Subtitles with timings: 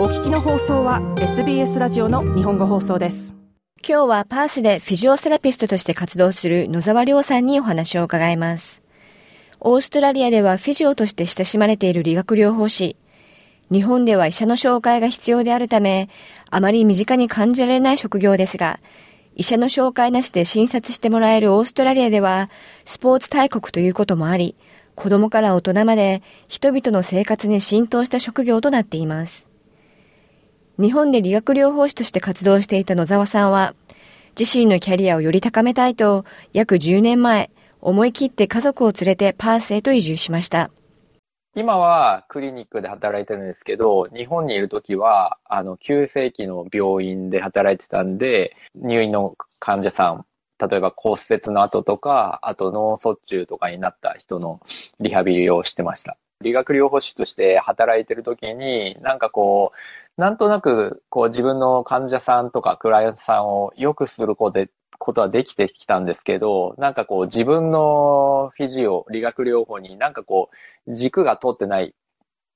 [0.00, 3.36] お聞きの放送は SBS ラジオの日本語放送です。
[3.86, 8.80] 今日はパースでフィジオセラピストとして活動する野沢亮さんにお話を伺います。
[9.60, 12.96] オーストラリアではフィジオとして親しまれている理学療法士。
[13.70, 16.08] 日本では医者の紹介が必要であるため
[16.48, 18.80] あまり身近に感じられない職業ですが
[19.36, 22.48] 医者の紹介なしで診察してもらえるオーストラリアでは
[22.86, 24.56] スポーツ大国ということもあり
[24.94, 29.49] 子供から大人まで人々の生活に浸透した職業となっています。
[30.80, 33.74] 日本で理学療法士として活動していた野沢さんは、
[34.38, 37.50] 自身のキャリアをより高めたいと、約10年前、
[37.82, 40.70] 思い切って家族を連れてパースへと移住しました。
[41.54, 50.24] 今はクリニックで働いてるんですけど、日本にいるときは、あの、急性期の病院で働いてたんで、入院の患者さん
[50.60, 54.60] 例えば骨折の後とか、あと脳卒中とかになった人の
[55.00, 56.18] リハビリをしてました。
[56.42, 59.76] 理学療法士として働いてる時に、なんかこう、
[60.16, 70.50] なんとなく、こう自分の患者さんとかクライアントさんを良くすることで、ことはできてきたんですけど、なんかこう自分のフィジオ、理学療法になんかこ
[70.86, 71.94] う軸が通ってない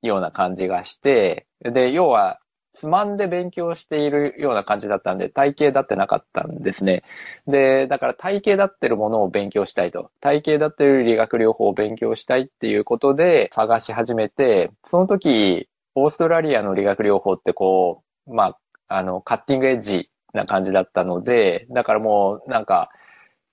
[0.02, 2.38] ような感じがして、で、要は
[2.75, 7.02] つまんで勉強しているような感じだったんで、体系だってなかったんですね。
[7.47, 10.10] で、だから体系だってるものを勉強したいと。
[10.20, 22.91] 体系だってる理学療法を勉強したいっていうことで探し始めて、その時、オーストラリアの理学療法ってこう、まあ、あの、カッティングエッジな感じだったので、だからもうなんか、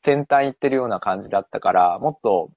[0.04, 2.52] 先端行ってるような感じだったから、もっと、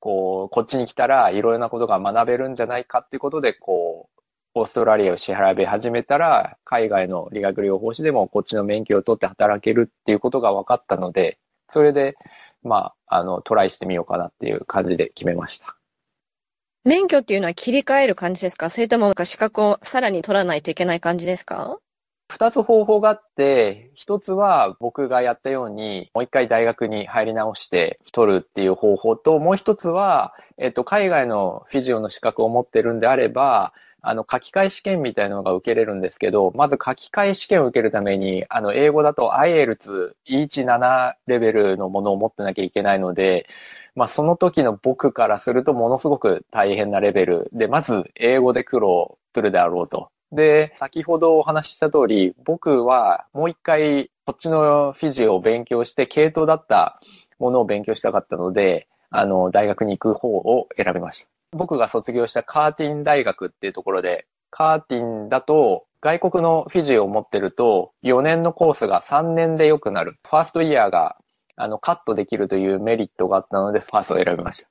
[0.00, 4.20] こう、こっちに来たらいろいろなことが学べるんじゃないかっていうことで、こう、
[4.54, 11.38] オーストラリアを支払い始めたら、海外の理学療法士でもこっちの免許を取って働けるっていうことが分かったので、
[11.72, 12.16] それで、
[12.62, 15.79] まあ、あの、トライしてみようかなっていう感じで決めました。
[16.84, 18.70] 免許っていうのは切り替える感じですか？
[18.70, 21.78] それとも資格をさらに取らないといけない感じですか？
[22.32, 43.46] 二つ方法があって、一つは僕がやったように、もう一回大学に入り直して取るっていう方法と、もう一つは、えっと、海外のフィジオの資格を持ってるんであれば、あの、書き換え試験みたいなのが受けれるんですけど、まず書き換え試験を受けるために、あの、英語だと IELTS E17 レベルのものを持ってなきゃいけないので、
[43.94, 50.10] まあ、その時の僕からするとものすごく大変なレベルで、まず英語で苦労するであろうと。
[50.32, 57.00] で、先ほどお話しした通り、僕はもう一回こっちのフィジーを勉強して、系統だった
[57.38, 61.28] ものを勉強したかったので、あの、大学に行く方を選びました。
[61.52, 70.16] 僕が卒業したカーティン大学っていうところで、カーティンだと外国のフィジーを持ってると4年のコースが3年で良くなる。
[70.28, 71.16] ファーストイヤーが
[71.62, 74.68] あのカットできるというメリットがあったので、ファーストを選びました。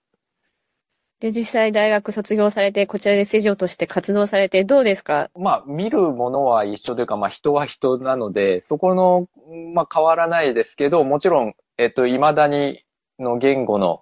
[1.19, 5.29] で、実際大学卒業されて、こちらでフィジオとして活動されてどうですか？
[5.37, 9.27] まあ、見るものは一緒というか、まあ人は人なので、そこの、
[9.73, 12.83] まあ変わらないですけど、もちろん、えっと、未だに
[13.19, 14.01] の言語の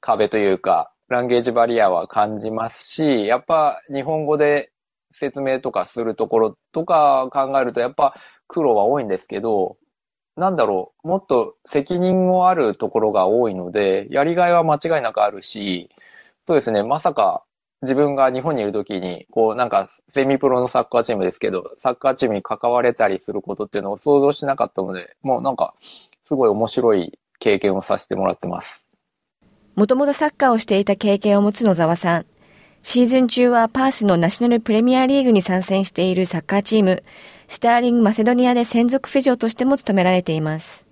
[0.00, 4.70] 壁というか、ランゲージバリアは感じますし、やっぱ日本語で
[5.12, 8.14] 説明とかするところとか考えるとやっぱ
[8.46, 9.76] 苦労は多いんですけど、
[10.36, 15.90] なんだろう、もっと責任もあるところが多いので、やりがいは間違いなくあるし、
[16.46, 17.44] そうですね、まさか
[17.82, 25.74] 自分が日本にいるときに、こうなんかセミプロのサッカーチームですけど、サッカーチームに関われたりすることっていうのを想像しなかったので、もうなんか
[26.24, 28.84] すごい面白い経験をさせてもらってます。
[29.74, 32.26] もともとサッカーをしていた経験を持つ野沢さん。
[32.82, 37.04] シーズン中はパースのナショナルプレミアリーグに参戦しているサッカーチーム、
[37.52, 40.86] スターリングマセドニアで専属フィジオとしても務められています。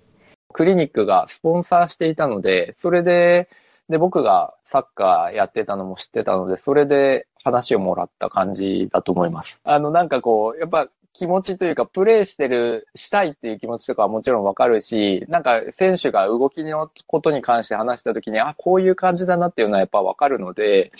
[0.53, 3.49] クリニックがスポンサーしていたので、それで、
[3.89, 9.59] で、僕がサッカーやってたのも知ってたので、それで話をもらった感じだと思います。
[9.63, 20.91] あの、なんかこう、やっぱ気持ちというか、プレイしてる、したいっていう気持ちとかはもちろんわかるし、なんか選手が動きのことに関して話したときに、あ、こういう感じだなっていうのはやっぱわかるので、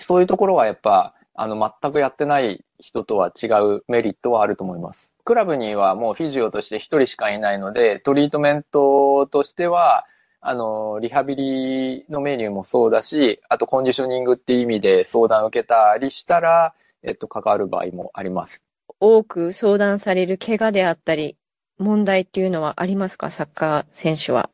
[0.00, 4.98] そういうところはやっぱ、あの、全くやってない人とは違うメリットはあると思います。
[5.24, 10.06] クラブにはもうフィジオとして一人しかいないので、トリートメントとしては、
[10.40, 16.72] あの、リハビリのメニューもそうだし、あとコンディショニングっていう意味で相談を受けたりしたら、
[17.02, 18.62] えっと、関わる場合もあります。
[18.98, 21.36] 多く相談される怪我であったり、
[21.78, 23.30] 問題っていうのはありますか？
[23.30, 24.50] サッカー選手は。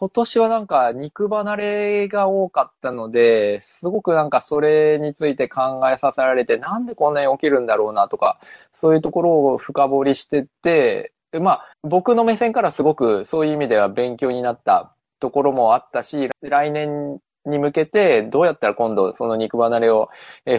[0.00, 8.40] 今年はなんか肉離れが多かったので、すごくなんかそれについて考えさせられて、なんでこんなに起きるんだろうなとか、
[8.80, 20.08] そういうところを深掘りしてって、まあ僕の目線からすごくそういう意味では勉強になったところもあったし、来年に向けてどうやったら今度その肉離れを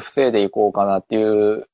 [0.03, 1.67] 防いでいこうかなっていう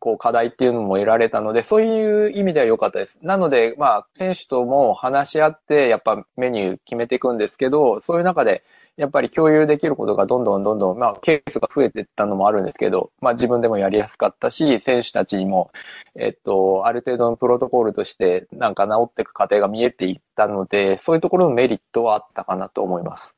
[0.00, 3.18] こう、課題っていうのも得られたので、そういう意味では良かったです。
[3.22, 8.64] なので、まあ、選手とも話し合って、やっぱメニュー決めていくんですけど、そういう中で、
[8.96, 15.70] やっぱり共有できることがどんどんどんどん、まあ、ケースが増えていったのもあるんですけど、まあ、自分でもやりやすかったし、選手たちにも、
[16.16, 23.34] えっと、ある程度のプロトコルとして、なんか治っていく過程が見えていったので、そういうところのメリットはあったかなと思います。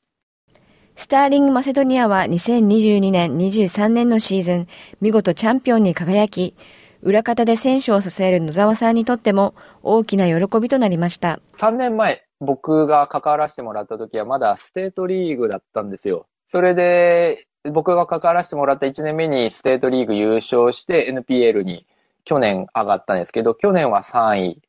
[0.95, 4.69] スターリング・マセドニアは2022年23年のシーズン、
[5.01, 6.55] 見事チャンピオンに輝き、
[7.03, 11.41] 裏方で選手を支える野沢さんにとっても大きな喜びとなりました。
[11.59, 16.27] 3年前、僕が関わらせてもらった時はまだステートリーグだったんですよ。
[16.53, 21.87] それで、僕が関わらせてもらった1年目にステートリーグ優勝して NPL に
[22.25, 24.63] 去年上がったんですけど、去年は3位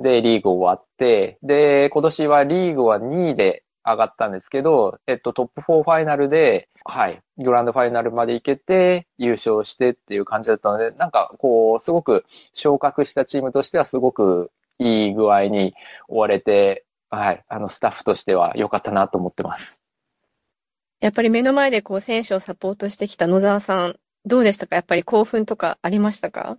[0.00, 3.62] でリーグ終わって、で、今年はリーグは2位で
[3.92, 12.24] 上がったんですけど、えっと、トップ4ファイナルで、はい、グランドファイナルまで行けて、優勝してっていう感じだったので、なんか、こう、すごく
[12.54, 15.74] 昇格したチームとしてはすごくいい具合に
[16.08, 19.76] 終われて、はい、あの、スタッフとしては良かったなと思ってます。
[21.00, 24.76] やっぱり目の前でこう、選手をサポートしてきた野沢さん、どうでしたか？
[24.76, 26.58] やっぱり興奮とかありましたか？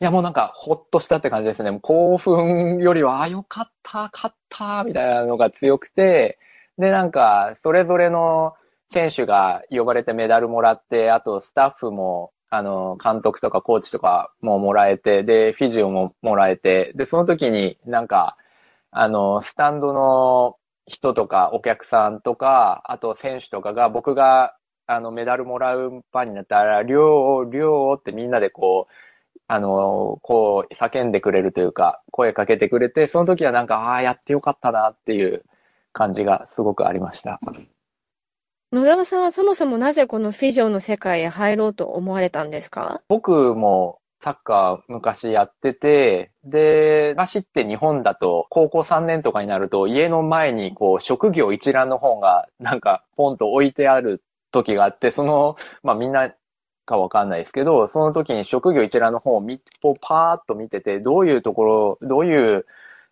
[0.00, 1.76] いや、もうなんか、ほっとしたって感じですね。
[1.82, 6.38] 興奮よりは、あ、よかった、勝った、みたいなのが強くて、
[6.78, 8.54] で、なんか、それぞれの
[8.92, 18.36] 選手が呼ばれてメダルもらって、あとスタッフも、あの、監督とかコーチとかももらえて、で、フィジオももらえて、で、その時になんか、
[18.90, 24.54] あの、スタンドの人とかお客さんとか、あと選手とかが僕が
[24.86, 28.92] あのメダルもらう場になったら、りょう、りょうってみんなでこう、
[29.48, 35.44] あの、こう叫んでくれるというか、声かけてくれて、その時はなんか、ああ、やってよかったなっていう
[35.92, 37.40] 感じがすごくありました。
[38.72, 43.00] 野沢さんはそもそもなぜこのフィジョンの世界へ入ろうと思われたんですか？
[43.08, 56.32] 僕もサッカー昔やってて、で、昔って日本だと高校3年とかになると家の前にこう職業一覧の本がなんかポンと置いてある時があって、その、まあみんな
[56.84, 62.66] かわかんないですけど、その時に職業一覧の本をみをパーッと見てて、どういうところ、どういう、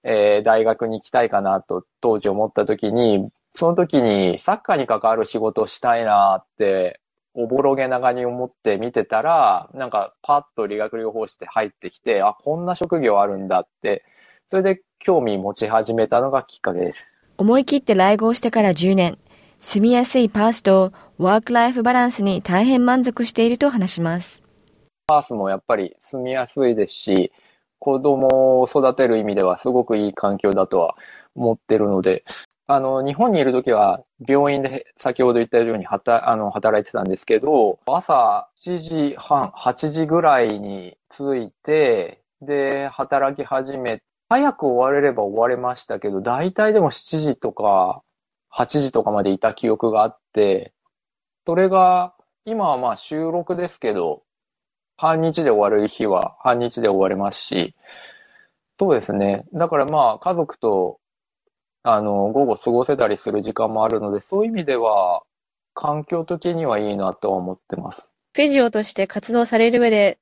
[0.09, 7.01] えー、大学に行きたいかなと当時思った時に、その時にサッカーに関わる仕事をしたいなって、
[7.35, 14.05] おぼろげながに思って見てたら、なんかパッと理学療法士って入ってきて、あ、こんな職業あるんだって、
[14.49, 17.05] それで興味持ち始めたのがきっかけです。
[17.37, 19.19] 思い切って来合してから10年。
[19.59, 24.43] 住みやすいパースとワークライフバランスに大変満足していると話します。
[25.09, 27.33] パースもやっぱり住みやすいですし、
[27.87, 30.97] 子供を育てる意味ではすごくいい環境だとは
[31.37, 32.25] 思ってるので、
[32.67, 38.79] あの、日本にいるときは病院で先ほど言ったように働あの働いてたんですけど、朝7
[39.13, 48.03] 時半、8時ぐらいに着いて、で、働き始め、早く終われれば終われましたけど、大体でも7時とか
[48.53, 50.73] 8時とかまでいた記憶があって、
[51.47, 54.25] それが、今はまあ収録ですけど、
[54.97, 57.75] 半日で終わる日は半日で終われますし、
[58.79, 59.45] そうですね。
[59.55, 60.99] だからまあ家族と、
[61.83, 65.23] あの、午後過ごせたりする時間もあるので、そういう意味では、
[65.73, 68.01] 環境的にはいいなとは思ってます。
[68.35, 70.19] フィジオとして活動される上で、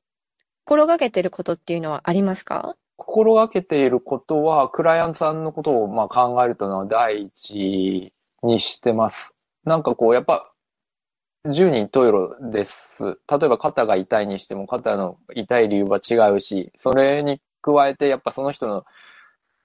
[0.64, 2.76] 心がけてることっていうのはありますか？
[2.96, 9.32] 心がけていることは、クライアントさんのことをまあ考えるというのは第一にしてます。
[9.64, 10.52] なんかこう、やっぱ、
[11.52, 12.74] 十人十色です。
[13.00, 13.14] 例
[13.46, 18.86] えば肩が痛いにしても肩の痛い理由は違うし、それに加えてやっぱその人の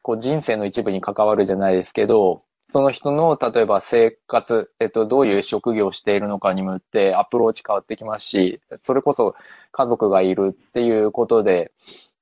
[0.02, 2.44] こう人生の一部に関わるじゃないですけど、
[2.74, 9.36] その人の例えば生活、えっと、どういう職業をしているのかにもってアプローチ変わってきますし、それこそ
[9.72, 11.72] 家族がいるっていうことで、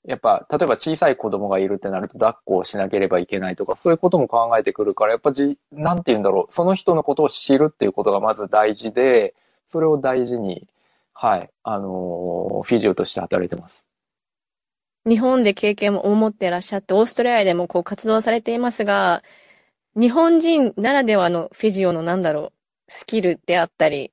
[0.05, 9.33] やっぱ、例えば小さい子供がいるってなると抱っこをしなければいけないとか、そういうことも考えてくるから、やっぱじ、なんて言うんだろう、その人のことを知るっていうことがまず大事で、
[9.69, 10.67] それを大事に、
[11.13, 13.83] はい、あのフィジオとして働いてます。
[15.05, 19.23] 日本で経験も持ってらっしゃって、オーストラリアでもこう活動されていますが、
[19.95, 22.51] 日本人ならではのフィジオのなんだろう、
[22.89, 24.11] スキルであったり、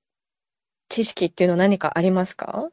[0.88, 2.70] 知識っていうのは何かありますか？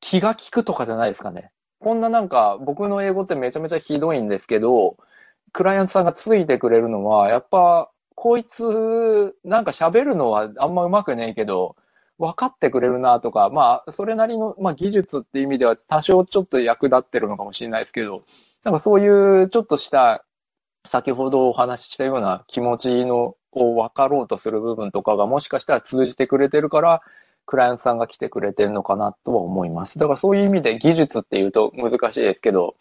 [0.00, 1.50] 気が利くとかじゃないですかね。
[1.80, 4.96] こんななんか、僕の英語ってめちゃめちゃひどいんですけど、
[5.52, 11.76] クライアントさんがついてくれるのは、やっぱ、こいつ、なんか喋るのはあんま上手くねえけど、
[12.18, 18.22] 分かってくれるなとか、まあ、それなりの、まあ、技術っていう意味では多少ちょっと役立ってるのかもしれないですけど、
[18.64, 20.24] なんかそういうちょっとした、
[20.86, 27.02] 先ほどお話ししたような気持ちの、を分かろうとする部分とかがもしかしたら通じてくれてるから、
[27.46, 29.98] クライアントさんが来てくれてるのかなとは思います。
[29.98, 32.76] だからそういう意味で技術っていうと難しいですけど、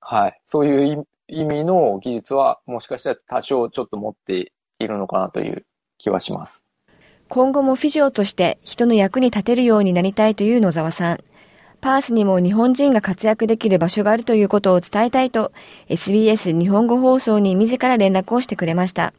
[0.00, 0.40] はい。
[0.46, 5.66] そういう意味の技術はもしかしたら多少ちょっと持っているのかなという
[5.98, 6.65] 気はします。
[7.28, 11.18] 今後もフィジオとして人の役に立てるようになりたいという野沢さん。
[11.80, 15.52] パースにも日本人が活躍できる場所があるということを伝えたいと、
[15.88, 19.12] SBS 日本語放送に自ら連絡をしてくれました。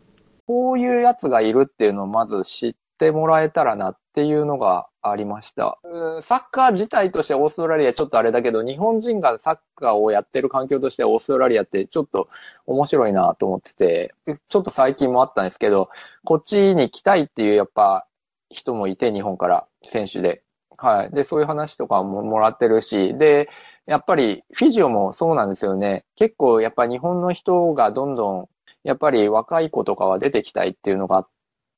[0.48, 5.78] こういうやつがいるっていうのをまず知ってもらえたらなっていうのがありました。
[6.24, 12.28] サッカー自体としてオーストラリアちょっとあれだけど、日本人がサッカーをやってる環境としてオーストラリアってちょっと
[12.66, 14.14] 面白いなと思ってて、
[14.50, 15.90] ちょっと最近もあったんですけど、
[16.26, 18.08] こっちに来たいっていうやっぱ
[18.50, 20.42] 人もいて、日本から選手で。
[20.78, 21.12] はい。
[21.12, 23.50] で、そういう話とかももらってるし、で、
[23.88, 26.06] やっぱりフィジオもそうなんですよね。
[26.16, 28.50] 結構やっぱ日本の人がどんどん、
[28.84, 31.30] やっぱり若い子とかは出てきたいっていうのがあって